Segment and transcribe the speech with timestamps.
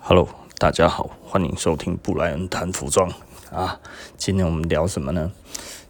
[0.00, 0.28] Hello，
[0.58, 3.10] 大家好，欢迎收听布莱恩谈服装
[3.52, 3.78] 啊。
[4.16, 5.30] 今天我们聊什么呢？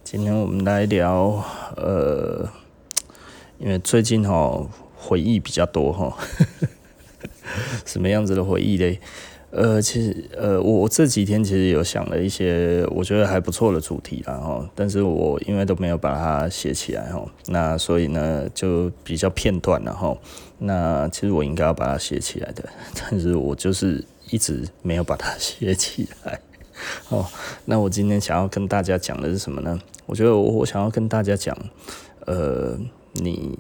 [0.02, 1.44] 今天我们来聊，
[1.76, 2.48] 呃，
[3.58, 4.66] 因为最近哈
[4.96, 6.16] 回忆比较多哈，
[7.86, 9.00] 什么样子的回忆嘞？
[9.50, 20.14] 呃，其实呃，我这几天其实有想了一些我觉得还不错的主题啦哈，但是我因为都没有把它写起来哈，那所以呢就比较片段了哈。
[20.58, 22.68] 那其实我应该要把它写起来的，
[23.00, 26.38] 但是我就是一直没有把它 写起来。
[27.08, 27.24] 哦，
[27.64, 29.80] 那我今天想要跟大家讲的是什么呢？
[30.04, 31.56] 我觉得我我想要跟大家讲，
[32.26, 32.78] 呃，
[33.14, 33.58] 你。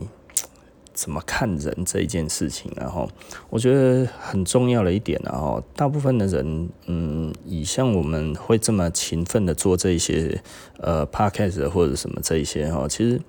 [0.98, 3.08] 怎么看人这一件事情，然后
[3.50, 10.42] 我觉得很重要的一点，然后大部分的人，嗯，以像我们会这么勤奋的做这一些，
[10.80, 13.20] 呃，podcast 或者什么这一些，哈，其实，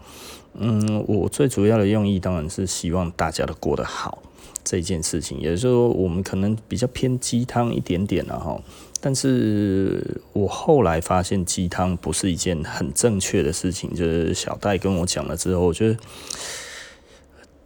[0.56, 4.24] 嗯，我最主要的用意当然是希望大家都过得好
[4.64, 8.60] 这一件事情，也就是说，我们可能比较偏鸡汤一点点，然后，
[9.00, 16.00] 但是我后来发现鸡汤不是一件很正确的事情，就是小戴跟我讲了之后，我觉得。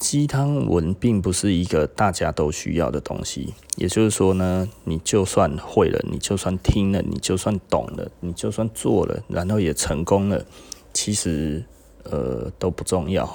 [0.03, 10.43] 鸡汤文并不是一个大家都需要的东西，也就是说呢，你就算会了，你就算听了，你就算懂了，你就算做了，然后也成功了，
[10.91, 11.63] 其实
[12.03, 13.33] 呃都不重要，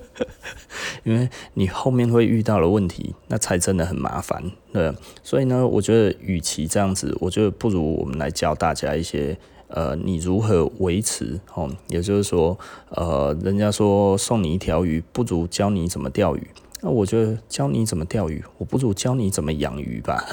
[1.02, 4.94] 因为你后面会遇到的问题，那才真的很麻烦，对。
[5.22, 9.38] 所以呢，我觉得与其这样子，我觉得不如我们来教大家一些。
[9.74, 11.40] 呃，你如何维持？
[11.54, 12.58] 哦，也就是说，
[12.90, 16.46] 呃，人家说送你一条鱼，不如教你怎么钓鱼。
[16.80, 20.24] 那我觉得教你怎么钓鱼，我不如教你怎么养鱼吧。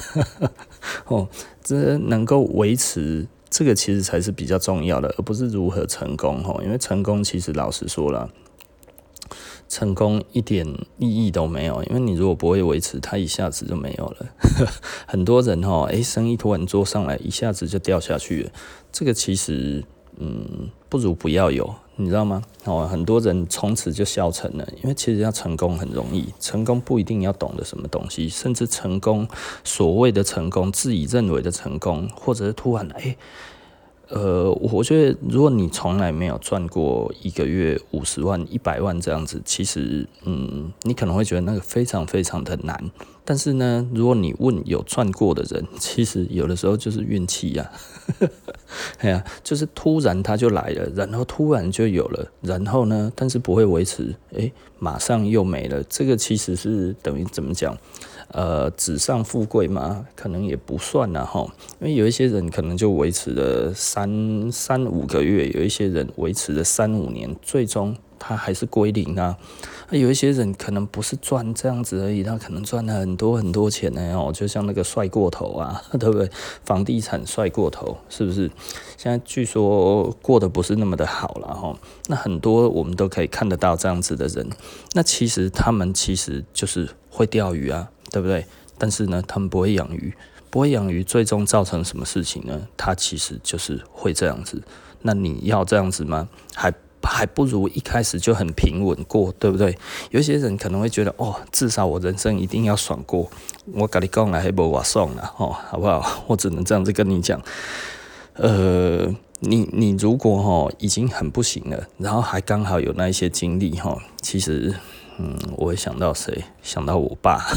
[1.06, 1.28] 哦，
[1.62, 6.42] 这能够维持这个其实才是比较重要的，而不是如何成功。
[6.44, 8.28] 哦，因为成功其实老实说了。
[9.70, 10.66] 成功一点
[10.98, 14.26] 意义都没有，因为你如果不会维持，它一下子就没有了。
[15.06, 18.50] 很多人哈，诶，生意突然做上来，一下子就掉下去了。
[18.90, 19.84] 这个其实，
[20.18, 22.42] 嗯，不如不要有，你知道吗？
[22.64, 29.28] 哦，很多人从此就消沉了，因为其实要成功很容易，成功不一定要懂得什么东西，甚至成功，
[29.62, 33.16] 所谓的成功，自己认为的成功，或者是突然诶。
[34.10, 42.90] 呃，我觉得如果你从来没有赚过一个月五十万、一百万这样子，其实，嗯，你可能会觉得那个非常非常的难。
[43.24, 47.70] 但是呢，如果你问有赚过的人，其实有的时候就是运气呀，
[48.98, 55.80] 哎呀，就是突然他就来了，然后突然就有了，然后呢，但是不会维持，诶，马上又没了。
[55.84, 57.78] 这个其实是等于怎么讲？
[58.32, 61.44] 呃，纸上富贵嘛，可能也不算了哈，
[61.80, 69.36] 因为有一些人可能就维持了三三五个月，有一些人维持了三五年，最终他还是归零啊。
[69.90, 76.30] 有一些人可能不是赚这样子而已，他可能赚了很多很多钱呢哦，就像那个帅过头啊， 对不对？
[76.64, 78.48] 房地产帅过头，是不是？
[78.96, 81.76] 现在据说过得不是那么的好了哈。
[82.06, 84.48] 那很多我们都可以看得到这样子的人，
[84.92, 87.90] 那其实他们其实就是会钓鱼啊。
[88.10, 88.44] 对不对？
[88.78, 90.14] 但是呢，他们不会养鱼，
[90.48, 92.66] 不会养鱼，最终造成什么事情呢？
[92.76, 94.62] 他其实就是会这样子。
[95.02, 96.28] 那你要这样子吗？
[96.54, 96.72] 还
[97.02, 99.76] 还不如一开始就很平稳过，对不对？
[100.10, 103.30] 有些人可能会觉得，哦，至少我人生一定要爽过。
[103.74, 106.24] 我跟你讲了，还不我爽了，哦，好不好？
[106.26, 107.40] 我只能这样子跟你讲。
[108.34, 114.74] 呃，你你如果哈、哦、已经很不行了，然后还刚好有那一些经历哈、哦，其实。
[115.20, 116.44] 嗯，我会想到谁？
[116.62, 117.44] 想到我爸。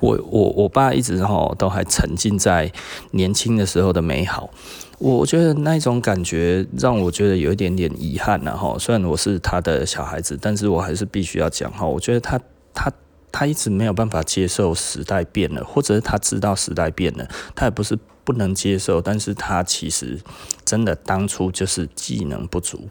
[0.00, 2.70] 我我我爸一直哈都还沉浸在
[3.12, 4.50] 年轻的时候的美好。
[4.98, 8.76] 我觉得那种感觉让我觉得有一点点遗憾呐哈。
[8.78, 11.86] 虽然我是他的小孩子，但是我还是必须要讲哈。
[11.86, 12.40] 我觉得他
[12.74, 12.92] 他
[13.30, 20.20] 他一直没有办法接受时代变了，或者是他知道时代变了，他也不是不能接受，但是他其实
[20.64, 22.88] 真的当初就是技能不足。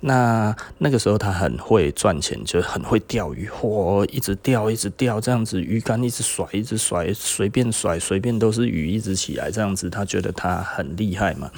[0.00, 11.50] 那那个时候他很会赚钱，就很会钓鱼，嚯，一直钓，一直钓，这样子鱼竿一直甩，一直甩，随便甩，随便都是鱼，一直起来，这样子他觉得他很厉害嘛。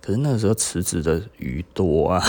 [0.00, 2.22] 可是那个时候池子的鱼多啊，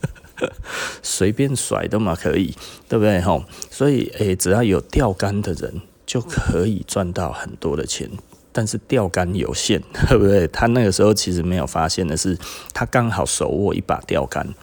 [1.02, 2.54] 随便甩都嘛可以，
[2.88, 3.44] 对不对吼？
[3.70, 8.10] 所以诶，只要有钓竿的人就可以赚到很多的钱。
[8.52, 10.46] 但是钓竿有限， 对不对？
[10.48, 12.38] 他那个时候其实没有发现的是，
[12.72, 14.54] 他刚好手握一把钓竿。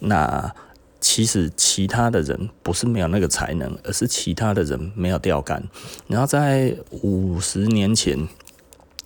[0.00, 0.54] 那
[1.00, 5.62] 其实其他的人不是没有那个才能，而是其他的人没有钓竿。
[6.08, 8.28] 然后在五十年前、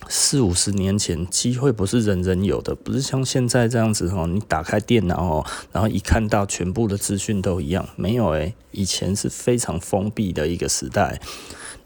[0.07, 4.27] 四五十年前，机会不是人人有的，不是像现在这样子哦。
[4.27, 11.21] 你打开电脑哦，然后一看到全部的资讯都一样，没有诶，以前是非常封闭的一个时代。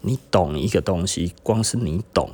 [0.00, 2.30] 你懂一个东西，光是你懂，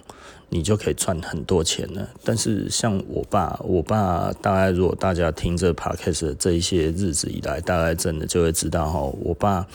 [0.49, 2.09] 你就可以赚很多钱了。
[2.23, 9.67] 但是像我爸，我爸大概如果大家听这 podcast 这一些日子以来，大概真的就会知道哈，我爸。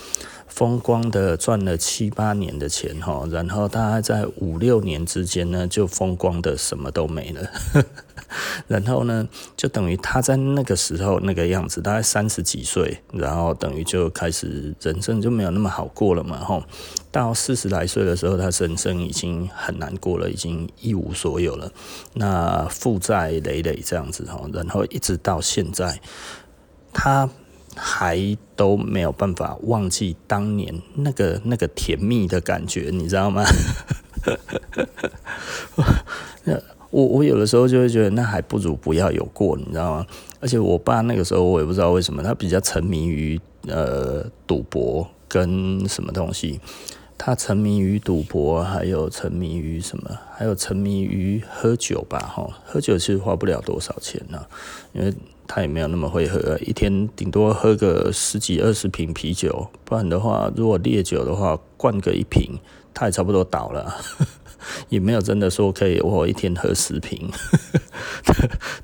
[0.47, 7.47] 风光的赚了七八年的钱哈，然后大概在五六年之间呢，就风光的什么都没了。
[8.67, 9.27] 然后呢，
[9.57, 16.37] 就等于他在那个时候那个样子，大概三十几岁，然后等于就开始人生就没有那么好过了嘛。
[16.39, 16.63] 吼，
[17.11, 21.71] 到四十来岁的时候，他人生已经很难过了，已经一无所有了，
[22.13, 25.99] 那负债累累这样子吼，然后一直到现在，
[26.93, 27.29] 他。
[27.81, 33.45] 还都没有办法忘记当年那个那个甜蜜的感觉，你知道吗？
[36.89, 40.06] 我我有的时候就会觉得，那还不如不要有过，你知道吗？
[40.39, 46.59] 而且我爸那个时候，我也不知道为什么，他比较沉迷于呃赌博跟什么东西，
[47.18, 54.45] 他沉迷于赌博，还有沉迷于什么，还有沉迷于喝酒吧，哈，喝酒其实花不了多少钱呢，
[54.94, 55.13] 因为。
[55.51, 62.59] 他也没有那么会喝，一天顶多喝个十几二十瓶啤酒，不然的话，如果烈酒的话，灌个一瓶，
[62.94, 63.92] 他也差不多倒了，
[64.89, 67.29] 也没有真的说可以我一天喝十瓶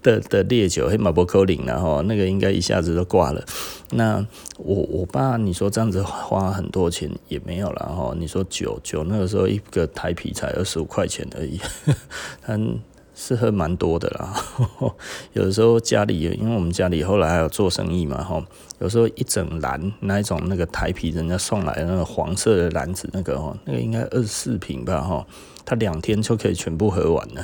[0.01, 3.43] 的的，的烈酒，黑马伯克林然后那个应该一下子都挂了。
[3.91, 4.25] 那
[4.57, 11.59] 我我爸你说这样子花很多钱也没有了哈，你说酒酒那个时候一个台啤才二十五块钱而已，
[12.41, 12.59] 他。
[13.17, 14.33] 是喝蛮多的啦，
[15.31, 18.43] 有的时候家里，因为我们家里后来还有做生意嘛，吼，
[18.79, 25.25] 有时候一整篮那一种那个台啤人家送来那个黄色的篮子，那个吼，那个应该二十四瓶吧，吼，
[25.65, 27.43] 他两天就可以全部喝完了。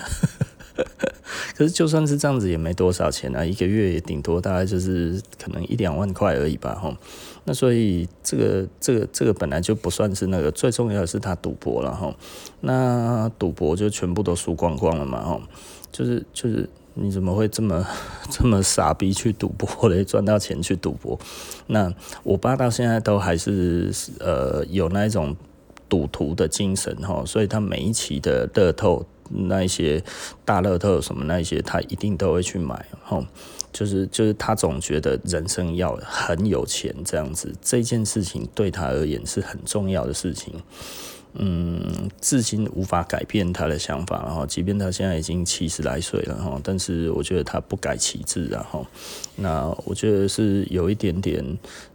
[1.56, 6.96] 可是就算是这样子也没多少钱啊，一个月也顶多大概就是可能一两万块而已吧，吼。
[7.44, 12.16] 那所以这个这个这个本来就不算是那个，最重要的是他赌博了哈。
[12.62, 15.42] 那赌博就全部都输光光了嘛哈。
[15.92, 17.86] 就是就是你怎么会这么
[18.30, 20.04] 这么傻逼去赌博嘞？
[20.04, 21.20] 赚到钱去赌博？
[21.68, 25.36] 那我爸到现在都还是呃有那一种
[25.92, 30.02] 赌徒的精神哈，所以他每一期的乐透那一些
[30.46, 33.22] 大乐透什么那一些，他一定都会去买哈。
[33.74, 40.54] 就是就是他总觉得人生要很有钱这样子，这件事情对他而言是很重要的事情。
[41.34, 48.86] 嗯，至今无法改变他的想法，然后即便他现在已经七十来岁了哈，但是我觉得他不改其志，然后
[49.38, 51.42] 那我觉得是有一点点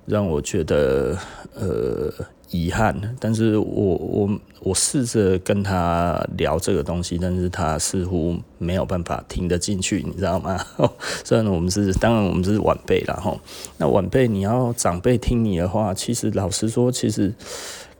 [0.07, 1.19] 让我觉得
[1.53, 2.11] 呃
[2.51, 10.59] 遗憾，但是我我我试着跟他聊这个东西，但是他似乎没有办法听得进去，你知道吗？
[11.25, 13.37] 虽然我们是当然我们是晚辈了哈，
[13.79, 17.35] 那晚辈你要长辈听你的话，其实老实说，其实。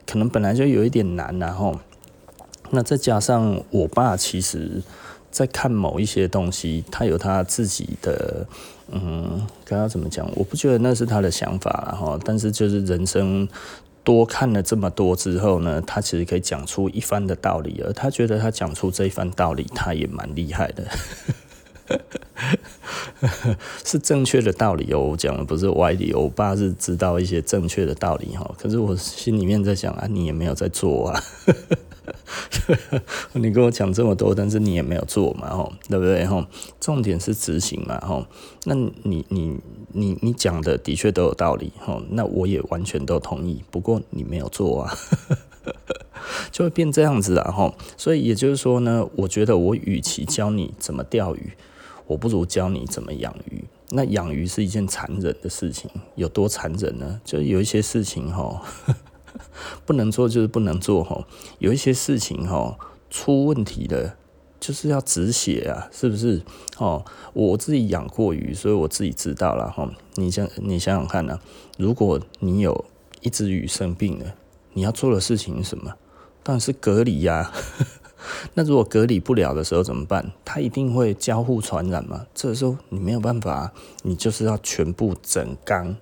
[0.09, 1.77] 可能本来就有一点难，然后，
[2.69, 4.81] 那再加上我爸，其实
[5.29, 8.47] 在看某一些东西，他有他自己的，
[8.89, 10.25] 嗯，刚刚怎么讲？
[10.33, 13.45] 我不觉得那是他的想法，然后，但是就是人生
[14.07, 20.87] 多看了这么多之后呢，他其实可以讲出一番的道理，而他觉得他讲出这一番道理，他也蛮厉害的。
[23.83, 26.13] 是正确的道理哦，我讲的不是歪理。
[26.13, 31.21] 我爸是知道一些正确的道理哈，可是我心里面在想啊，你也没有在做啊。
[33.33, 36.25] 你跟我讲这么多，但是你也没有做嘛，吼，对不对？
[36.25, 36.45] 吼，
[36.79, 38.25] 重点是执行嘛，吼。
[38.65, 42.01] 那你你你你讲的的确都有道理，吼。
[42.09, 44.97] 那我也完全都同意，不过你没有做啊，
[46.51, 47.75] 就会变这样子啊，吼。
[47.95, 51.53] 所以也就是说呢，我觉得我与其教你怎么钓鱼。
[52.07, 53.65] 我不如教你怎么养鱼。
[53.89, 57.19] 那养鱼是一件残忍的事情，有多残忍呢？
[57.25, 58.61] 就有一些事情哈，
[59.85, 61.25] 不能做就是不能做哈。
[61.59, 62.77] 有一些事情哈，
[63.09, 64.15] 出问题了
[64.59, 66.41] 就是要止血啊，是不是？
[66.77, 69.89] 哦，我自己养过鱼，所以我自己知道了哈。
[70.15, 71.39] 你想，你想想看呢，
[71.77, 72.85] 如果你有
[73.21, 74.33] 一只鱼生病了，
[74.73, 75.93] 你要做的事情是什么？
[76.43, 77.51] 当然是隔离呀。
[78.55, 80.31] 那如果隔离不了的时候怎么办？
[80.43, 82.25] 它一定会交互传染嘛。
[82.33, 85.95] 这时候你没有办法，你就是要全部整缸，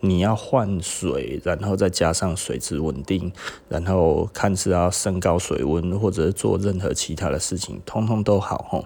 [0.00, 3.30] 你要换水，然后再加上水质稳定，
[3.68, 8.84] 然后看是要升高水温，或者是做任何其他的事情，通通都好吼。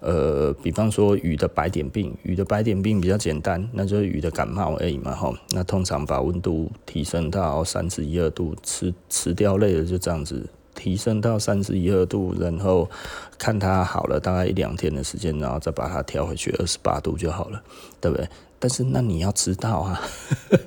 [0.00, 5.32] 呃，比方说鱼的白点病，鱼的白点病比较简单，那就是鱼的感冒而已嘛吼。
[5.50, 10.48] 那通常把温度提升到三十一二度，吃吃掉类的就这样子。
[10.74, 12.90] 提升到三十一二度，然后
[13.38, 17.62] 看它好了大概一两天的时间，然后再把它调回去二十八度就好了，
[18.00, 18.26] 对不对？
[18.62, 20.00] 但是那你要知道啊，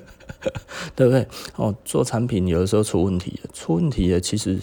[0.94, 1.26] 对不对？
[1.56, 4.60] 哦，做产品有的时候出问题，出问题了其实。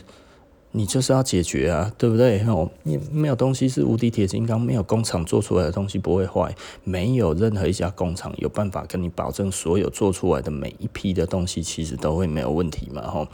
[0.76, 2.44] 你就是要解决啊，对不对？
[2.48, 13.28] 哦，你没有东西是无敌铁金刚，没有工厂做出来的东西不会坏，没有任何一家工厂有办法跟你保证所有做出来的每一批的东西其实都会没有问题嘛，吼。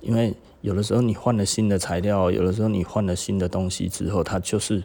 [0.00, 0.32] 因为
[0.62, 4.82] 有的时候你换了新的材料，有的时候你换了新的东西之后，它就是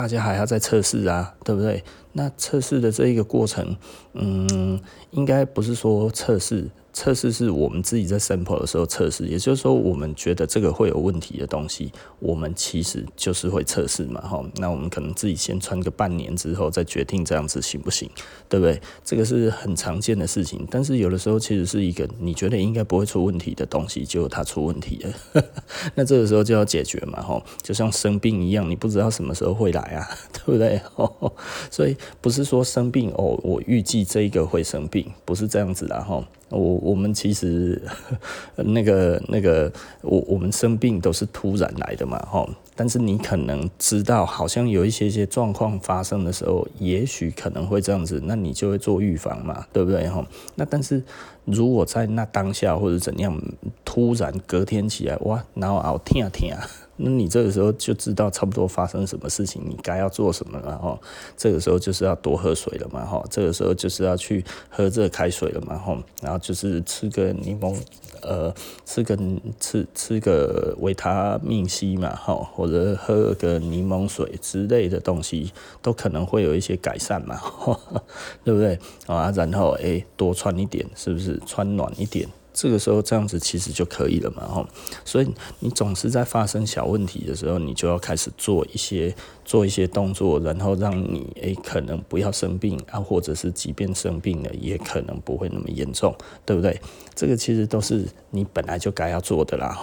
[0.00, 1.84] 大家还要再测试啊，对不对？
[2.14, 3.76] 那测试的这一个过程，
[4.14, 4.80] 嗯，
[5.10, 6.70] 应该不是说测试。
[6.92, 14.44] 测试是我们自己在 sample 的时候测试，也就是说，我们觉得这个会有问题的东西，我们其实就是会测试嘛，哈。
[14.56, 18.10] 那我们可能自己先穿个半年之后再决定这样子行不行，
[18.48, 18.80] 对不对？
[19.04, 20.66] 这个是很常见的事情。
[20.70, 25.44] 但是有的时候其实是一个你觉得应该不会出问题的东西，结果它出问题了，
[25.94, 27.40] 那这个时候就要解决嘛，哈。
[27.62, 30.80] 就像生病一样，你不知道什么时候会来啊， 对不对？
[31.70, 36.22] 所以不是说生病哦，我预计这一个会生病，不是这样子的哈。
[36.50, 37.80] 我我们其实
[38.56, 42.46] 那个那个我我们生病都是突然来的嘛，哈。
[42.80, 50.26] 但是你可能知道，好像有一些些状况发生的时候，也许可能会这样子，那你就会做预防嘛，对不对，哈？
[50.54, 51.02] 那但是
[51.44, 53.38] 如果在那当下或者怎样，
[53.84, 56.66] 突然隔天起来，哇，然后熬天啊天啊。
[57.02, 60.98] 那你这个时候就知道差不多发生什么事情，你该要做什么了哈。
[61.34, 63.22] 这个时候就是要多喝水了嘛哈。
[63.30, 65.96] 这个时候就是要去喝热开水了嘛哈。
[66.20, 67.74] 然后就是吃个柠檬，
[68.20, 69.18] 呃，吃个
[69.58, 77.40] 吃吃个维他命 C 嘛哈，或喝个柠檬水之类的东西，都可能会有一些改善嘛，
[78.44, 79.30] 对不对啊？
[79.30, 82.28] 然后诶，多穿一点，是不是穿暖一点？
[82.52, 84.66] 这个时候这样子其实就可以了嘛，吼，
[85.04, 96.12] 所以你总是在发生小问题的时候，你就要开始做一些做一些动作，然后让你诶可能不要生病啊，或者是即便生病了，也可能不会那么严重，
[96.44, 96.78] 对不对？
[97.14, 99.78] 这个其实都是你本来就该要做的啦。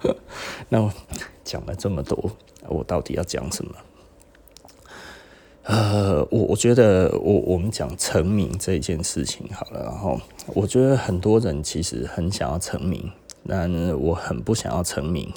[0.70, 0.90] 那
[1.44, 2.30] 讲了这么多，
[2.66, 3.74] 我到底要讲什么？
[5.64, 13.10] 呃，我我觉得我我们讲成名这件事情好了，然后我觉得很多人其实很想要成名，
[13.48, 15.32] 但我很不想要成名。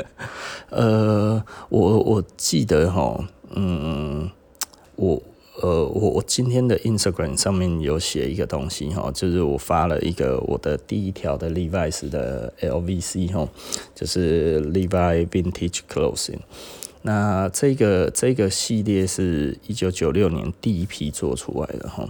[0.70, 4.30] 呃，我我记得哈，嗯，
[4.96, 5.22] 我
[5.60, 13.46] 呃我我今天的 Instagram 上面有写一个东西哈，就是我发了一个我的第一条的 Levi's 的 LVC 哈，
[13.94, 16.40] 就是 Levi Vintage Clothing。
[17.04, 22.08] 那这个这个系列是一九九六年第一批做出来的哈。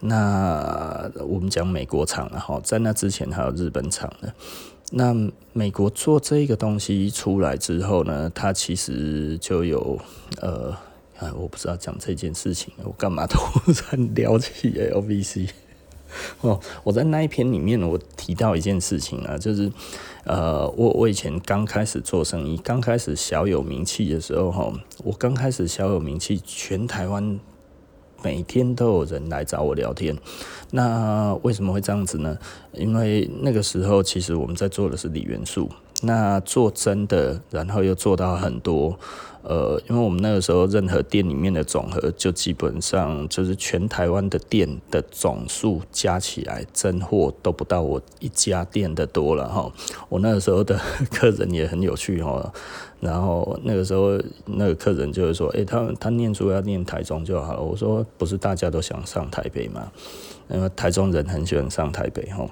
[0.00, 4.34] 那我们讲美国厂的哈，在那之前还有日本厂的。
[4.90, 5.14] 那
[5.52, 9.98] 美国做这个东西出来之后呢，它其实就有
[10.40, 10.76] 呃，
[11.36, 13.38] 我不知道讲这件事情，我干嘛突
[13.90, 15.50] 然聊起 LVC？
[16.42, 19.72] 哦，我在那一篇里面，我提到一件事情啊，就是，
[20.24, 24.72] 呃，我我以前刚开始做生意，刚开始小有名气的时候，哈，
[25.04, 27.40] 我刚开始小有名气，全台湾
[28.22, 30.14] 每天都有人来找我聊天。
[30.70, 32.36] 那为什么会这样子呢？
[32.72, 35.70] 因为那个时候其实我们在做的是锂元素，
[36.02, 38.98] 那做真的，然后又做到很多。
[39.44, 49.68] 呃，因为我们那个时候任何店里面的总和，就基本上就是全台湾的店的总数加起来，真货都不到我一家店的多了哈。
[50.08, 50.80] 我那个时候的
[51.10, 52.52] 客人也很有趣哈，
[53.00, 54.16] 然后那个时候
[54.46, 57.60] 那个客人就是说，诶、他他念书要念台中就好了。
[57.60, 59.90] 我说不是大家都想上台北吗？
[60.50, 62.48] 因为台中人很喜欢上台北哈。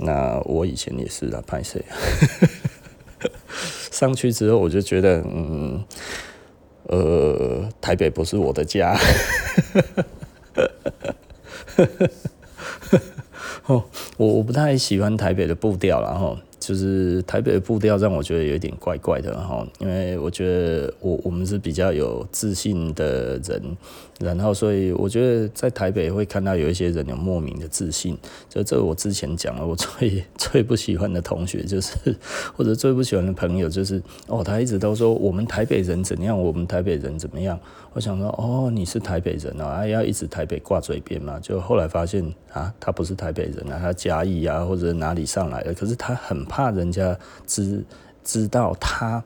[0.00, 1.78] 那我以前也是啊，拍摄
[3.90, 5.84] 上去之后我就觉得嗯。
[6.88, 8.98] 呃，台北不是我的家，
[13.66, 13.84] 哦，
[14.18, 16.36] 我我不太喜欢台北的步调了哈。
[16.62, 23.60] 就是台北的步调让我觉得有一点怪怪的哈，因为我觉得我我们是比较有自信的人，
[24.20, 28.16] 然后所以我觉得在台北会看到有一些人有莫名的自信，
[28.48, 31.96] 就这我之前讲了，我最最不喜欢的同学就是，
[32.56, 37.58] 或者最不喜欢的朋友就是，哦，他一直都说我们台北人怎样，我们台北人怎么样，
[37.92, 46.46] 我想说哦，你是台北人啊，要一直台北挂嘴边嘛，就后来发现啊，他不是台北人啊，他嘉义啊或者哪里上来的，可是他很。
[46.52, 47.82] 怕人家知
[48.22, 49.24] 知道他，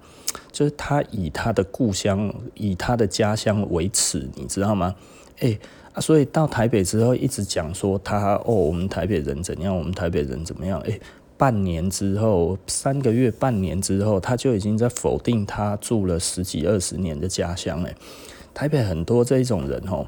[0.53, 4.95] 就是他以他的故乡、以他的家乡为耻，你知道吗？
[5.41, 5.61] 哎、欸
[5.93, 10.79] 啊，所以到台北之后，一直讲说他哦，我们台北人怎样，我们台北人怎么样？
[10.83, 11.01] 哎、欸，
[11.37, 17.97] 半年之后，三个月、半年之后，他就已经在否定他住了十几二十年的家乡诶。
[18.55, 20.07] 台北很多这一种人哦，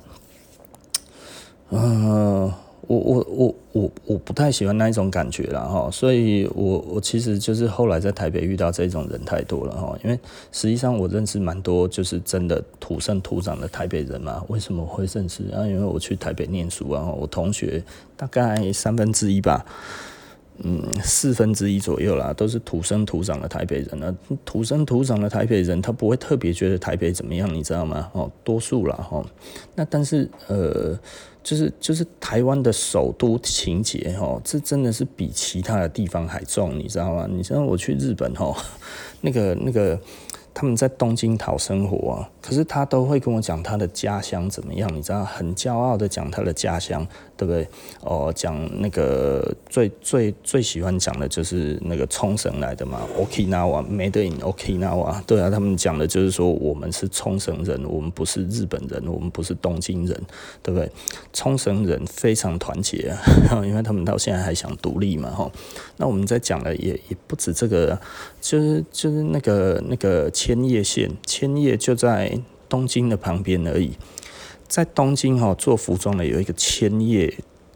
[1.70, 2.52] 嗯、
[2.88, 10.18] 我我我我我不太喜欢那一种感觉了哈，所以我我其实就是后来在台北遇到这种人太多了哈，因为
[10.50, 14.42] 实际上我认识蛮多就是真的土生土长的台北人嘛。
[14.48, 15.66] 为什么会认识啊？
[15.66, 17.84] 因为我去台北念书啊，我同学
[18.16, 19.64] 大概三分之一吧。
[20.64, 24.12] 嗯，四分之一左右啦，都是土生土长的台北人啊。
[24.44, 28.10] 土生土长的台北人，他不会特别觉得台北怎么样，你知道吗？
[28.12, 29.24] 哦，多数啦哈。
[29.76, 30.98] 那但是呃，
[31.48, 37.26] 就是就是台湾的首都情节哦，这真的是比其他的地方还重，你知道吗？
[37.30, 38.54] 你像我去日本哦，
[39.22, 39.98] 那个那个。
[40.54, 47.06] 他们在东京讨生活啊，可是他都会跟我讲他的家乡怎么样，你知道，很骄傲的讲他的家乡，
[47.38, 47.66] 对不对？
[48.02, 60.20] 哦，讲那个最最最喜欢讲的就是那个冲绳来的嘛，Okinawa，Made in Okinawa，对啊，他们讲的就是说我们是冲绳人，我们不是日本人，我们不是东京人，
[60.62, 60.90] 对不对？
[61.32, 65.50] 冲绳人非常团结啊， 因为他们到现在还想独立嘛，哈。
[65.96, 67.98] 那我们在讲的也也不止这个，
[68.40, 70.28] 就是就是那个那个。
[70.30, 73.90] 千叶县，千叶就在东京的旁边而已。
[74.68, 77.32] 在东京哈做服装的有一个千叶，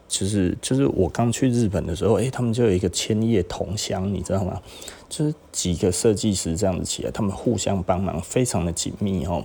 [0.06, 4.60] 就是就是我刚去日本的时候，诶、他们就有一个千叶同乡，你知道吗？
[5.08, 9.44] 就是几个设计师这样子起来，他们互相帮忙，非常的紧密哈。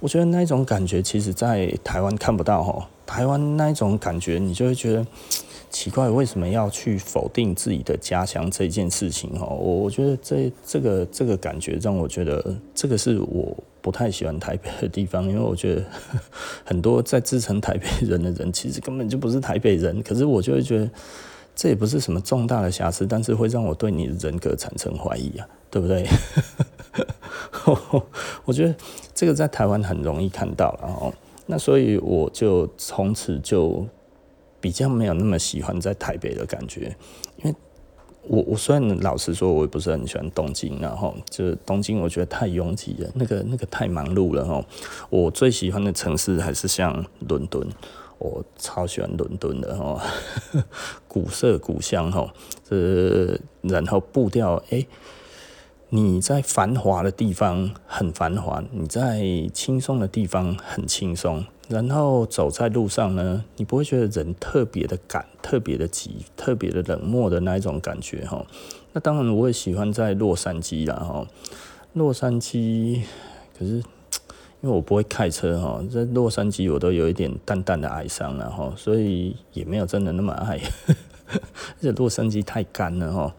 [0.00, 2.88] 我觉得那种感觉，其实在台湾看不到哈。
[3.06, 5.06] 台湾那种感觉，你就会觉得。
[5.68, 9.38] 奇怪，为什么要去否定自己的家乡这件事情？
[9.38, 15.84] 哈，我我觉得这这个这个感觉让我觉得这个是我不太喜欢台北的地方，因为我觉得
[16.64, 20.02] 很多在自称台北人的人，其实根本就不是台北人。
[20.02, 20.88] 可是我就会觉得
[21.54, 26.06] 这也不是什么重大的瑕疵，但是会让我对你的人格产生怀疑啊，对不对？
[28.44, 28.74] 我觉得
[29.14, 31.12] 这个在台湾很容易看到了哦。
[31.46, 33.86] 那所以我就从此就。
[34.58, 36.96] 比较没有那么喜欢在台北的感觉，
[37.36, 37.54] 因为
[38.22, 44.64] 我我虽然老实说，我也不是很喜欢东京，然后就是东京，我觉得太拥挤了，那个那个太忙碌了哦。
[45.08, 47.68] 我最喜欢的城市还是像伦敦，
[48.18, 50.00] 我超喜欢伦敦的哦，
[51.06, 52.28] 古色古香哈，
[52.68, 54.84] 这然后步调哎。
[55.88, 68.44] 你在繁华的地方很繁华，你在轻松的地方很轻松，然后走在路上呢，你不会觉得人特别的赶、特别的急、特别的冷漠的那一种感觉哈。
[68.92, 71.24] 那当然我也喜欢在洛杉矶啦哈，
[71.92, 73.02] 洛杉矶
[73.56, 73.82] 可是因
[74.62, 80.60] 为我不会开车哈，在洛杉矶我都有一点淡淡的哀伤了哈，所以也没有真的那么爱，
[81.30, 81.40] 而
[81.80, 83.32] 且洛杉矶太干了哈。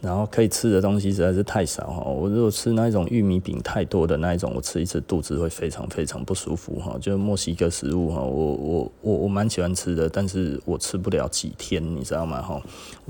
[0.00, 6.96] 然后可以吃的东西实在是太少哈，我如果吃那一种玉米饼太多的那一种，我吃一次肚子会非常非常不舒服哈。
[7.00, 12.62] 就墨西哥食物哈，我我我我蛮喜欢吃的，但是我吃不了几天，你知道吗哈？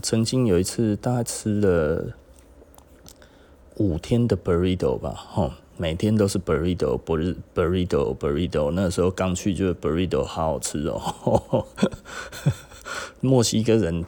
[0.03, 2.07] 曾经有一次大概吃了
[3.77, 6.99] 五天的 burrito 吧哈，每天都是 burrito
[7.55, 11.67] burrito burrito，那时候刚去就 burrito 好好吃哦，
[13.21, 14.07] 墨西哥人。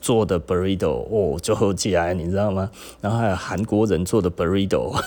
[0.00, 2.70] 做的 burrito 哦，就后起来，你知道吗？
[3.00, 4.98] 然后还有韩国人做的 burrito，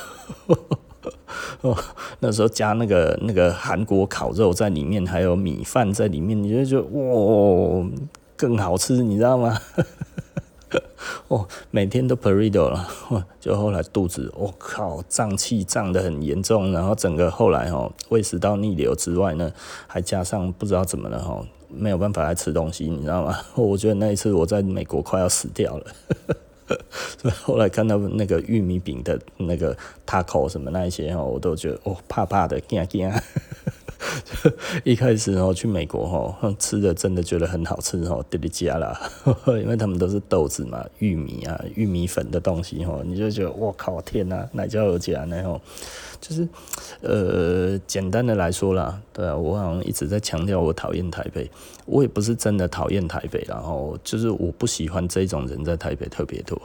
[1.62, 1.78] 哦，
[2.20, 7.86] 那时候加那个那个韩国烤肉在里面，还有米饭在里面，你就觉得哇，
[8.36, 9.58] 更好吃，你知道吗？
[11.28, 12.88] 哦，每天都 burrito 了，
[13.40, 19.52] 就后来肚子，我、靠，胀气胀得很严重，然后整个后来哦，胃食道逆流之外呢，
[19.88, 21.44] 还加上不知道怎么了哈。
[21.78, 23.38] 没有办法来吃东西，你知道吗？
[23.56, 25.86] 我觉得那一次我在美国快要死掉了。
[27.20, 33.12] 所以后来看到那个玉米饼的那个塔口什么那一些我都觉得哦怕怕的，惊惊。
[34.84, 39.00] 一开始哦去美国哈吃的真的觉得很好吃哦，迪丽加啦，
[39.48, 45.60] 因为他们都是豆子嘛，玉米啊，玉米粉的东西哈，你就觉得我靠天呐，哪叫有加呢？
[46.22, 46.48] 就是，
[47.02, 51.50] 呃，简单的来说啦，对啊，我好像一直在强调我讨厌台北，
[51.86, 56.60] 我也不是真的讨厌台北，然后就是我不喜欢这种人在台北特别多，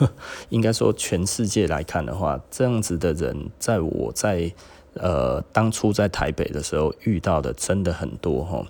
[0.48, 4.50] 应该说全世界来看的话，这样子的人，在我在
[4.94, 8.64] 呃当初在台北的时候遇到的真的很多哈，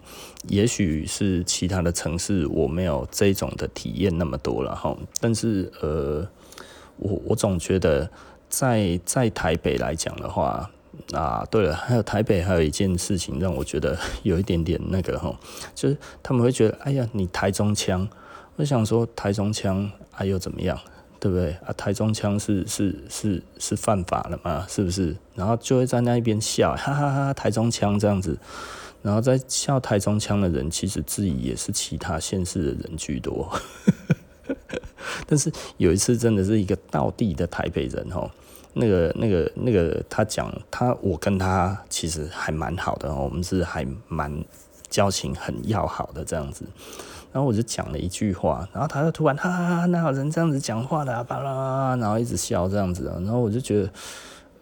[0.48, 6.26] 也许是其他的城市我没有这种的体验那么多了哈，但是呃，
[6.96, 8.10] 我我总觉得。
[8.52, 10.70] 在在台北来讲的话，
[11.14, 15.34] 啊，对了，还有台北还有一件事情让我觉得有一点点那个哈，
[15.74, 18.06] 就是他们会觉得，哎呀，你台中腔，
[18.56, 20.78] 我想说台中腔啊又怎么样？
[21.22, 21.72] 对不对啊？
[21.74, 24.66] 台中腔是是是是犯法了吗？
[24.68, 25.16] 是不是？
[25.36, 27.32] 然后就会在那一边笑，哈哈哈！
[27.32, 28.36] 台中腔这样子，
[29.02, 33.48] 然后在笑台中腔的人，其实自己也是其他县市的人居多。
[35.24, 38.28] 但是有一次，真的是一个道地的台北人哦，
[38.72, 44.44] 那个那个那个他讲他，我跟他其实还蛮好的哦，我们是还蛮
[44.90, 46.64] 交情很要好的这样子。
[47.32, 51.24] 然后我就讲了一句话，然后他就突然哈哈哈，哪有人这样子讲话的啊？
[51.24, 53.10] 巴拉，然后一直笑这样子。
[53.14, 53.90] 然后我就觉得，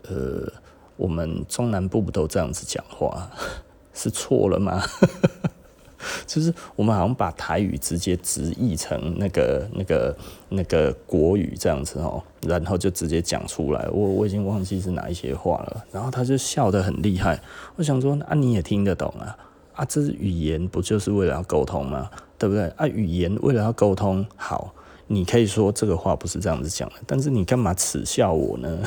[0.09, 0.53] 呃，
[0.97, 3.29] 我们中南部不都这样子讲话，
[3.93, 4.81] 是错了吗？
[6.27, 10.17] 就是我们好像把台语直接直译成那个、那个、
[10.49, 13.87] 那个国语这样子哦，然后就直接讲出来。
[13.93, 15.85] 我我已经忘记是哪一些话了。
[15.93, 17.39] 然后他就笑得很厉害。
[17.77, 19.37] 我想说，啊，你也听得懂啊？
[19.81, 22.11] 啊，这是语言，不就是为了要沟通吗？
[22.39, 22.65] 对不对？
[22.77, 24.75] 啊，语言为了要沟通，好，
[25.07, 28.79] 你可以说这个话不是这样子讲的，但是你干嘛耻笑我呢？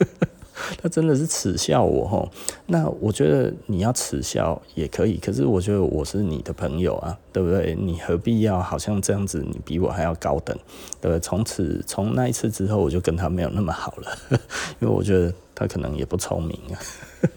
[0.80, 2.30] 他真的是耻笑我吼。
[2.64, 7.74] 那我觉得你要耻笑也可以，可是我觉得我是你的朋友啊，对不对？
[7.78, 9.44] 你何必要好像这样子？
[9.46, 10.56] 你比我还要高等，
[11.02, 11.20] 对不对？
[11.20, 14.18] 从此从那一次之后，我就跟他没有那么好了，
[14.80, 16.80] 因为我觉得他可能也不聪明啊，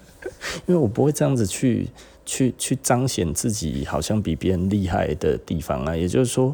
[0.68, 1.90] 因为我不会这样子去。
[2.28, 6.54] 去去彰显自己好像比别人厉害的地方啊，也就是说，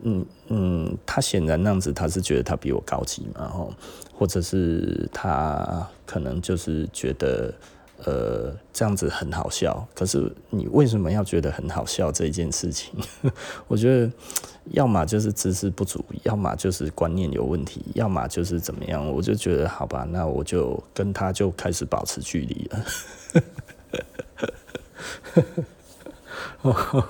[0.00, 3.72] 嗯嗯，他显然那样子，他是觉得他比我高级嘛，吼，
[4.14, 7.52] 或者是他可能就是觉得，
[8.04, 9.86] 呃，这样子很好笑。
[9.94, 12.94] 可是你为什么要觉得很好笑这一件事情？
[13.68, 14.10] 我觉得，
[14.70, 19.06] 要么就是知识不足，要么就是观念有问题，要么就是怎么样。
[19.06, 22.84] 我就觉得好吧，那我就跟他就开始保持距离了。
[26.62, 27.06] 呵 呵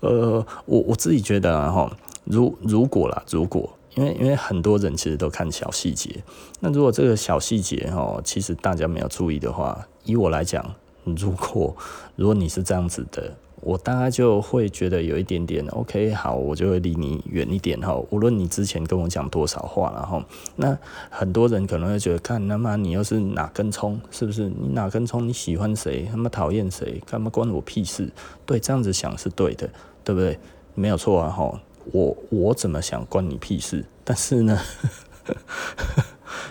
[0.00, 1.90] 呃，我我自己觉得哈，
[2.24, 6.22] 如如果啦，如果，因为因为很多人其实都看小细节，
[6.60, 10.74] 那如果这个小细节哈，其实大家没有注意的话，以我来讲，
[11.04, 11.76] 如果
[12.14, 13.34] 如果你是这样子的。
[13.62, 17.96] 我大概就会觉得有一点点 OK，好，我就会离你远一点哈。
[18.10, 20.22] 无论你之前跟我讲多少话然后，
[20.56, 20.76] 那
[21.10, 24.48] 很多人可能会觉得，看他妈你又是哪根葱，是不是？
[24.48, 25.26] 你哪根葱？
[25.26, 26.06] 你喜欢谁？
[26.10, 27.02] 他妈讨厌谁？
[27.06, 28.08] 干嘛关我屁事？
[28.44, 29.68] 对，这样子想是对的，
[30.04, 30.38] 对不对？
[30.74, 31.60] 没有错啊哈。
[31.92, 33.84] 我我怎么想关你屁事？
[34.04, 34.60] 但是呢。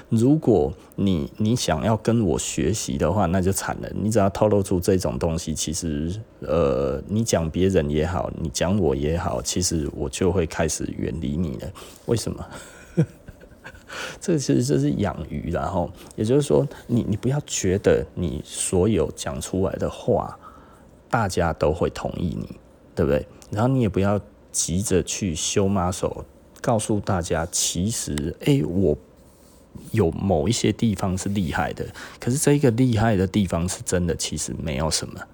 [0.10, 3.90] 如果你你想要跟我学习的话，那就惨了。
[3.94, 11.72] 你只要透露出这种东西，其实呃，你讲别人也好，你讲我也好，其实我就会开始远离你了。
[12.06, 12.46] 为什么？
[14.20, 20.38] 这其实这是养鱼，然后也就是说，你你不要觉得你所有讲出来的话，
[21.10, 22.60] 大家都会同意你，
[22.94, 23.26] 对不对？
[23.52, 24.20] 然后你也不要
[24.52, 26.26] 急着去修马手。
[26.62, 28.98] 告诉大家，其实，哎、我
[29.92, 31.86] 有某一些地方是厉害的，
[32.20, 35.22] 可是这一个厉害的地方是真的，其实没有什么。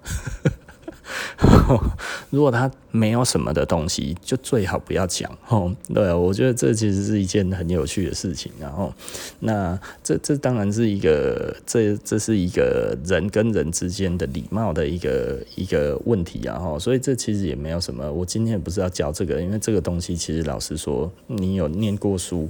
[2.29, 5.75] 如果他没有什么的东西，就最好不要讲哦。
[5.93, 8.49] 对，我觉得这其实是一件很有趣的事情。
[8.57, 8.93] 然后，
[9.39, 16.57] 那这这当然是一个，这这是一个人跟人之间的礼貌的一个一个问题啊。
[16.57, 18.09] 哈，所以这其实也没有什么。
[18.09, 22.47] 我今天也不是要教这个，因为这个东西其实老实说，你有念过书，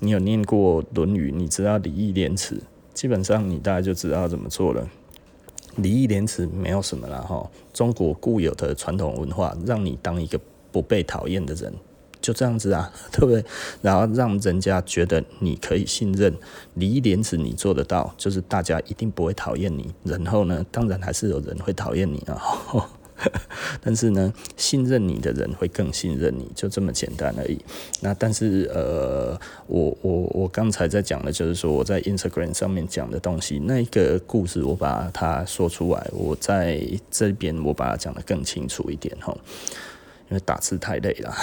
[0.00, 2.60] 你有念过《论语》，你知道礼义廉耻，
[2.92, 4.86] 基本上你大概就知道怎么做了。
[5.76, 10.40] 礼义廉耻没有什么了哈，中国固有的传统文化，让你当一个
[10.72, 11.72] 不被讨厌的人，
[12.20, 13.44] 就这样子啊， 对不对？
[13.82, 16.34] 然后让人家觉得你可以信任，
[16.74, 19.94] 礼义廉耻你做得到，就是大家一定不会讨厌你。
[20.02, 22.40] 然后呢，当然还是有人会讨厌你啊。
[23.80, 27.58] 但是呢，信任你的人会更信任你，就这么简单而已。
[28.00, 39.36] 那但是呃，我我我刚才在讲的就是说我在 Instagram 上面讲的东西，那一个故事我把它说出来，我在这边我把它讲得更清楚一点哈，
[40.28, 41.34] 因为打字太累了。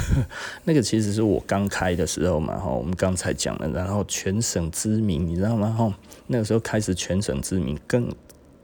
[0.64, 5.74] 那个其实是我刚开的时候嘛哈，我们刚才讲了，然后全省知名，你知道吗？
[5.76, 5.94] 哈，
[6.26, 8.14] 那个时候开始全省知名更。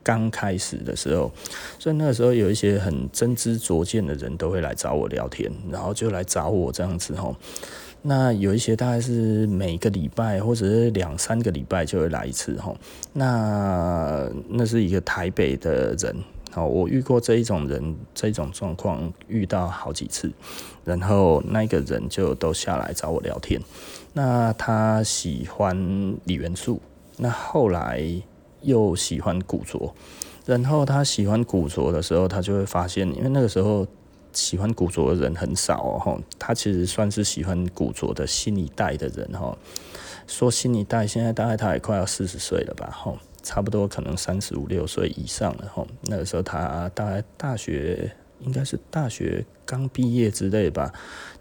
[0.02, 1.30] 刚开始的时候，
[1.78, 7.36] 所以那个时候有一些很真知灼见的人都会来找我聊天，然后就来找我这样子吼。
[8.02, 12.74] 那有一些大概是每个礼拜或者是两三个礼拜就会来一次吼。
[13.12, 16.16] 那那是一个台北的人，
[16.50, 20.32] 好，我遇过这一种人，这种状况遇到好几次，
[20.82, 23.60] 然后那个人就都下来找我聊天。
[24.14, 25.76] 那他喜欢
[26.24, 26.80] 李元素，
[27.18, 28.02] 那后来。
[28.62, 29.94] 又喜欢古着，
[30.46, 33.87] 然后他喜欢古着的时候，他就会发现，因为那个时候
[34.33, 39.57] 喜欢古着的人很少哦，他其实算是喜欢古着的新一代的人哈。
[40.27, 45.85] 说新一代，现在大概他也快要四十岁了吧，哈，差不多可能三十五六岁以上了哈。
[46.03, 50.92] 那个时候他大概大学应该是大学刚毕业之类吧。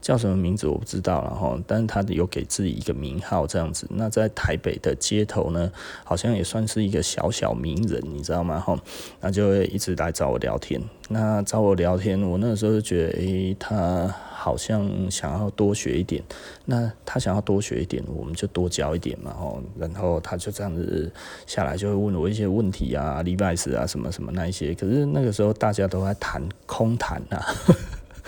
[0.01, 3.85] 叫什么名字我不知道，了哈，但是他有给自己一个名号这样子。
[3.89, 5.69] 那在台北的街头呢，
[6.05, 8.59] 好像也算是一个小小名人，你知道吗？
[8.61, 8.81] 哈，
[9.19, 10.81] 那就会一直来找我聊天。
[11.09, 16.23] 那找我聊天，我那时候就觉得，诶、他好像想要多学一点。
[16.63, 19.61] 那他想要多学一点，我们就多教一点嘛，吼。
[19.77, 21.11] 然后他就这样子
[21.45, 24.73] 下来，就会问我一些问题啊礼拜四啊，什么什么那一些。
[24.73, 27.43] 可是那个时候大家都在谈空谈啊。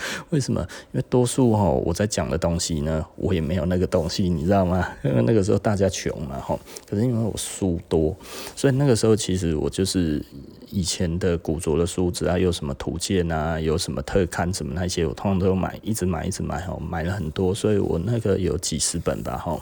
[0.32, 0.62] 为什么？
[0.92, 4.88] 因为多数哈，我在讲的东西呢，我也没有那个东西，你知道吗？
[5.04, 6.58] 因 为那个时候大家穷嘛，哈。
[6.90, 8.16] 可是因为我书多，
[8.56, 10.24] 所以那个时候其实我就是
[10.70, 19.60] 以前的古着的书，只要有什么图鉴啊，有什么特刊什么那些，我通常都买，一直买，一直买，哈，买了很多，所以我那个有几十本吧，哈。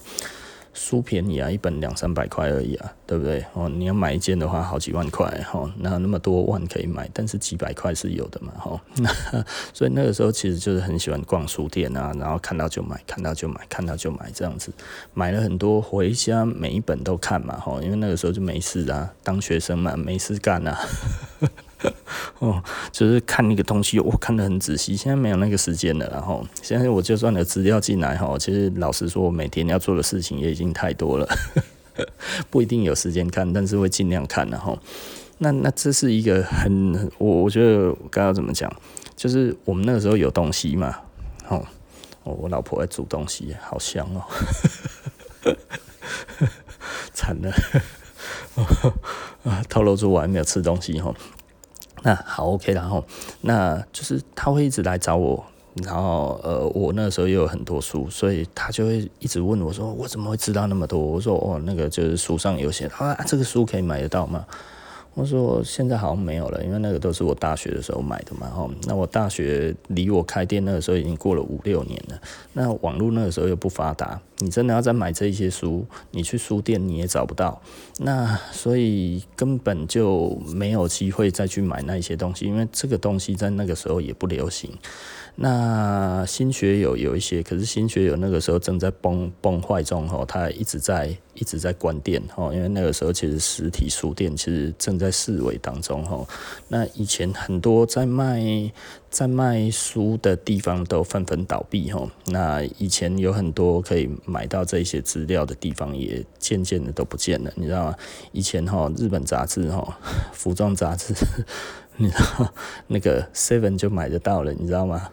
[0.74, 3.44] 书便宜啊，一本两三百块而已啊，对不对？
[3.54, 7.10] 哦，你要买一件的话，好几万块，哈，哪有那么多万可以买？
[7.14, 8.82] 但是几百块是有的嘛，哈。
[9.74, 14.72] 所以那个时候其实就是很喜欢逛书店啊，然后看到就买，看到就买，看到就买这样子，
[15.14, 20.80] 买了很多回家，每一本都看嘛，哈，因为那个时候就没事啊，当学生嘛，没事干啊。
[22.40, 22.62] 哦，
[22.92, 24.96] 就是看那个东西，我看得很仔细。
[24.96, 31.28] 现在没有那个时间了，然后现在我就算有资料进来哈，其实老实说，我每天要做的事情也已经太多了，
[32.50, 34.78] 不一定有时间看，但是会尽量看然后。
[35.42, 38.70] 那那这是一个很，我我觉得刚刚怎么讲，
[39.16, 40.94] 就是我们那个时候有东西嘛，
[41.48, 41.66] 哦，
[42.24, 44.22] 我老婆在煮东西，好香哦，
[47.14, 47.50] 惨了，
[49.46, 51.16] 啊，透露出我还没有吃东西哈。
[52.04, 53.04] 那好，OK，然后
[53.42, 55.44] 那就是他会一直来找我，
[55.84, 61.00] 然后呃，我那时候又有很多书，所以他就会一直问我说，我怎么会知道那么多？
[61.00, 64.46] 我说哦，那个就是书上有写，啊，这个书可以买得到吗？
[65.20, 68.48] 我说现在好像没有了，因为那个都是我大学的时候买的嘛。
[68.48, 72.18] 哈，那我大学离我开店那个时候已经过了五六年了。
[72.54, 77.62] 那网络那个时候又不发达，你真的要再买这些书，你去书店你也找不到。
[77.98, 84.72] 那所以根本就没有机会再去买那些东西，因为这个东西在那个时候也不流行。
[85.36, 96.26] 那新学友有一些，可是新学友那个时候正在崩崩坏中哈，他一直在一直在关店哈，因为那个时候其实实体书店其实正在式微当中哈。
[96.68, 98.42] 那以前很多在卖
[99.10, 102.06] 在卖书的地方都纷纷倒闭哈。
[102.26, 107.96] 那以前有很多可以买到这些资料的地方也渐渐的都不见了，你知道吗？
[108.34, 109.98] 以前哈日本杂志哈
[110.34, 111.14] 服装杂志。
[112.00, 112.54] 你知道
[112.88, 115.10] 那个 Seven 就买得到了，你知道吗？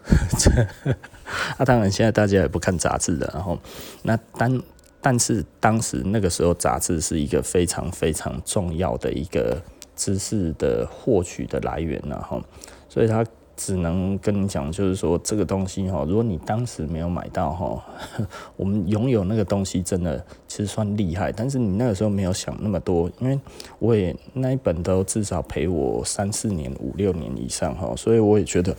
[1.59, 3.29] 啊，当然现在大家也不看杂志了。
[3.35, 3.59] 然后，
[4.05, 4.63] 那当
[5.01, 9.61] 但是当时那个时候杂志是一个非常非常重要的一个
[9.97, 12.41] 知识的获取的来源，然后，
[12.89, 13.27] 所以他。
[13.57, 17.83] 只能跟你讲，就是说这个东西哈，如果你当时没有买到哈，
[18.55, 23.41] 我们拥有那个东西真的其实算厉害，但是你那个时候没有想那么多，因为
[23.79, 28.77] 我也那一本都至少陪我三四年、五六年以上哈，所以我也觉得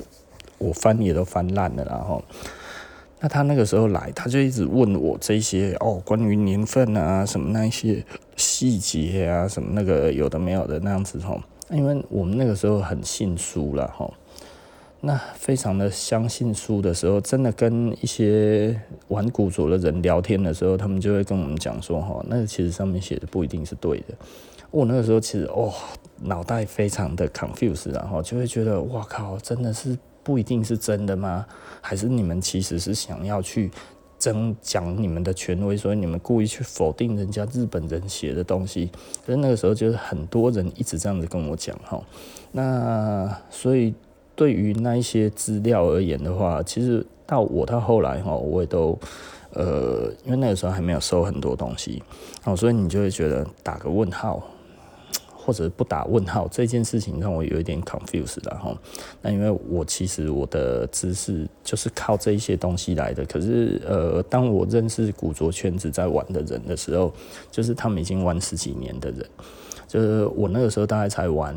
[0.59, 2.23] 我翻也都翻烂了，然后
[3.19, 11.35] 那他那个时候来，他就一直问我这些哦，关于年份啊什么那一些细节啊什么那个有的没有的那样子哈，
[11.71, 14.07] 因为我们那个时候很信书了哈。
[14.99, 18.79] 那非常的相信书的时候，真的跟一些
[19.09, 24.15] 玩古着的人聊天的时候，他们就会跟我们讲说，哈，那其实上面写的不一定是对的。
[24.71, 25.71] 我那个时候其实哦，
[26.23, 31.45] 脑袋非常的 confused，然后就会觉得，哇靠，真的是不一定是真的吗？
[31.79, 33.69] 还是你们其实是想要去
[34.17, 38.89] 争讲你们的权威，所以你们故意去否定人家日本人写的东西？
[39.23, 42.03] 可是那个时候就是很多人一直这样子跟我讲，哈，
[42.51, 43.93] 那所以。
[44.37, 48.97] 对于那一些资料而言的话，其实到我到后来哈，我也都
[49.53, 52.03] 呃，因为那个时候还没有收很多东西，
[52.45, 54.43] 哦，所以你就会觉得打个问号，
[55.35, 58.77] 或者不打问号，这件事情让我有一点 confused 了哈。
[59.23, 67.11] 那因为我其实我的知识就是靠这一些东西来的，可是呃，当我认识古着圈子在玩的人的时候，
[67.49, 69.25] 就是他们已经玩十几年的人。
[69.87, 71.55] 就是我那个时候大概才玩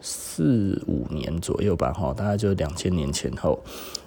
[0.00, 3.58] 四五年左右吧，哈，大概就两千年前后。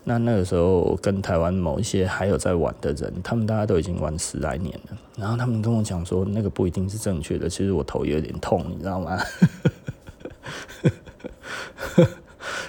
[0.04, 4.98] 那那个时候跟台湾某一些还有在玩的人，他们大家都已经玩十来年了。
[5.18, 7.50] 然后他们跟我讲说，那个不一定是正确的。
[7.50, 9.20] 其实我头有点痛，你知道吗？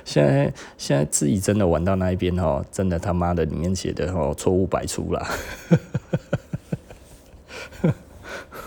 [0.03, 5.29] 现在现在自己真的玩到那一边哦，真的他妈的里面写的哦错误百出啦，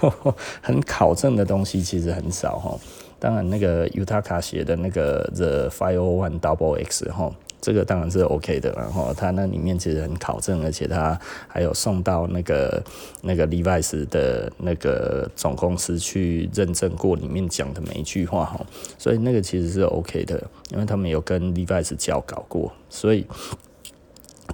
[0.62, 2.80] 很考证的东西其实很少哈。
[3.20, 7.32] 当然那个 Yutaka 写的那个 The Five One Double X 哈。
[7.62, 12.82] 这个当然是 OK 的，然后它那里面其实很考证，而且它还有送到那个
[13.22, 18.66] 那个 Levi's 的那个总公司去认证过里面讲的每一句话哈，
[18.98, 23.28] 所以那个其实是 OK 的，因为他们有跟 Levi's 交稿过，所以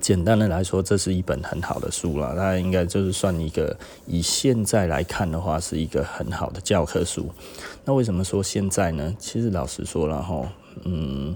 [0.02, 7.30] 简单的来说，这是一本很好的书了，那应该就是算一个以现在来看的话，是一个很好的教科书。
[7.84, 9.16] 那为什么说现在呢？
[9.18, 10.48] 其实老实说了哈，
[10.84, 11.36] 嗯。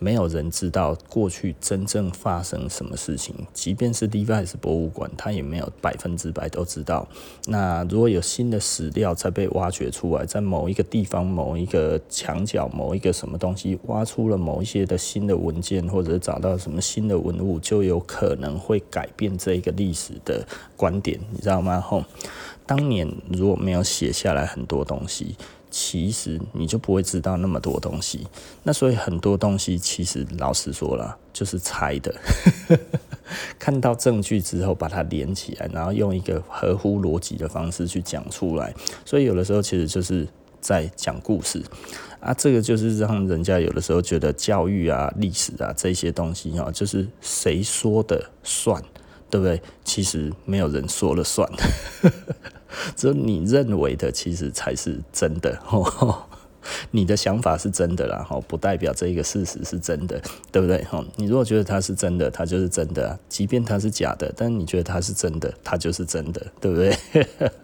[0.00, 7.08] 没有人知道过去真正发生什么事情，即便是 Levi's 博物馆，他也没有百分之百都知道。
[7.48, 20.46] 那如果有新的史料再被挖掘出来，在某一个地方、某一个墙角、某一个什么东西挖出了某一些的新的文件，或者找到什么新的文物，就有可能会改变这一个历史的
[20.76, 21.80] 观点，你知道吗？
[21.80, 22.04] 吼，
[22.64, 25.34] 当年如果没有写下来很多东西。
[25.70, 28.26] 其实你就不会知道那么多东西，
[28.62, 32.14] 那所以很多东西其实老实说了就是猜的，
[33.58, 40.26] 看到证据之后把它连起来，然后用一个合乎逻辑的方式去讲出来，所以有的时候其实就是
[40.60, 41.62] 在讲故事
[42.20, 48.82] 啊，这个就是让人家有的时候觉得教育啊、历史啊这些东西啊，就是谁说的算，
[49.30, 49.62] 对不对？
[49.84, 51.48] 其实没有人说了算。
[52.96, 55.58] 只有你认为的，其实才是真的。
[55.64, 56.24] 吼
[56.90, 60.20] 你的想法是真的啦，不代表这个事实是真的，
[60.52, 60.86] 对不对？
[61.16, 66.94] 你如果觉得它是真的，它就是真的；即便它是假的，但你觉得它是真的，它就是真的，对不对？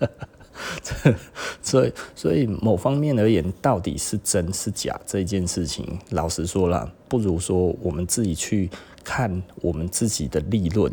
[1.61, 8.71] 所以，所以某方面而言，到底是真是假这件事情，老实说啦，不如说我们自己去
[9.03, 10.90] 看我们自己的立论。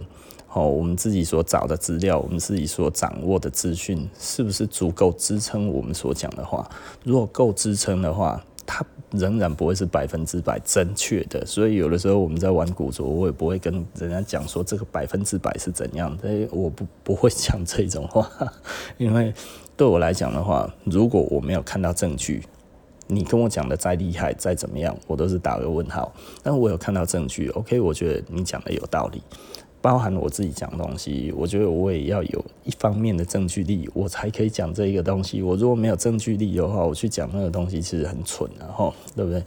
[0.54, 6.70] 哦，我们自己所找的资料，我们自己所掌握的资讯，是不是足够支撑我们所讲的话？
[7.04, 11.46] 如果够支撑的话，它仍然不会是百分之百正确的。
[11.46, 18.30] 所以有的时候我们在玩古着，我也不会跟人家讲说这个百分之百是怎样的，我不不会讲这种话，
[18.98, 19.34] 因为
[19.78, 22.44] 对我来讲的话，如果我没有看到证据，
[23.08, 26.14] 你跟我讲的再厉害再怎么样，我都是打个问号。
[26.44, 29.22] 但我有看到证据，OK，我觉得你讲的有道理。
[29.82, 35.42] 包含我自己讲东西，我觉得我也要有一方面的证据力，我才可以讲这一个东西。
[35.42, 39.42] 我如果没有证据力的话，我去讲那个东西其实很蠢，然后对不对？